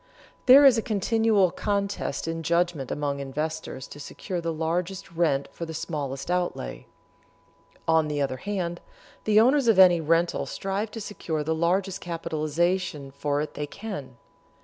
There 0.47 0.65
is 0.65 0.79
a 0.79 0.81
continual 0.81 1.51
contest 1.51 2.27
in 2.27 2.41
judgment 2.41 2.89
among 2.89 3.19
investors 3.19 3.85
to 3.89 3.99
secure 3.99 4.41
the 4.41 4.51
largest 4.51 5.11
rent 5.11 5.47
for 5.51 5.67
the 5.67 5.75
smallest 5.75 6.31
outlay. 6.31 6.87
On 7.87 8.07
the 8.07 8.19
other 8.19 8.37
hand, 8.37 8.81
the 9.25 9.39
owners 9.39 9.67
of 9.67 9.77
any 9.77 10.01
rental 10.01 10.47
strive 10.47 10.89
to 10.89 11.01
secure 11.01 11.43
the 11.43 11.53
largest 11.53 12.01
capitalization 12.01 13.11
for 13.11 13.41
it 13.41 13.49
that 13.53 13.59
they 13.59 13.67
can. 13.67 14.17